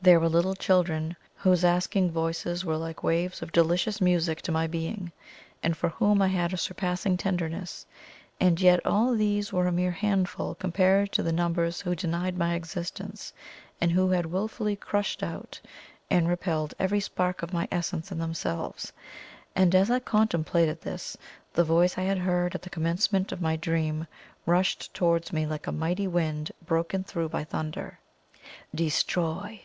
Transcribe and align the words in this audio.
There 0.00 0.20
were 0.20 0.28
little 0.28 0.54
children, 0.54 1.16
whose 1.34 1.64
asking 1.64 2.12
voices 2.12 2.64
were 2.64 2.76
like 2.76 3.02
waves 3.02 3.42
of 3.42 3.50
delicious 3.50 4.00
music 4.00 4.40
to 4.42 4.52
my 4.52 4.68
being, 4.68 5.10
and 5.60 5.76
for 5.76 5.88
whom 5.88 6.22
I 6.22 6.28
had 6.28 6.52
a 6.52 6.56
surpassing 6.56 7.16
tenderness. 7.16 7.84
And 8.38 8.60
yet 8.60 8.78
all 8.86 9.12
these 9.12 9.52
were 9.52 9.66
a 9.66 9.72
mere 9.72 9.90
handful 9.90 10.54
compared 10.54 11.10
to 11.12 11.22
the 11.24 11.32
numbers 11.32 11.80
who 11.80 11.96
denied 11.96 12.38
my 12.38 12.54
existence, 12.54 13.32
and 13.80 13.90
who 13.90 14.08
had 14.10 14.26
wilfully 14.26 14.76
crushed 14.76 15.20
out 15.24 15.60
and 16.08 16.28
repelled 16.28 16.74
every 16.78 17.00
spark 17.00 17.42
of 17.42 17.52
my 17.52 17.66
essence 17.72 18.12
in 18.12 18.18
themselves. 18.18 18.92
And 19.56 19.74
as 19.74 19.90
I 19.90 19.98
contemplated 19.98 20.80
this, 20.80 21.16
the 21.52 21.64
voice 21.64 21.98
I 21.98 22.02
had 22.02 22.18
heard 22.18 22.54
at 22.54 22.62
the 22.62 22.70
commencement 22.70 23.32
of 23.32 23.42
my 23.42 23.56
dream 23.56 24.06
rushed 24.46 24.94
towards 24.94 25.32
me 25.32 25.44
like 25.44 25.66
a 25.66 25.72
mighty 25.72 26.06
wind 26.06 26.52
broken 26.64 27.02
through 27.02 27.30
by 27.30 27.42
thunder: 27.42 27.98
"DESTROY!" 28.72 29.62